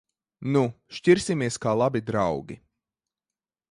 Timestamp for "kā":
1.67-1.77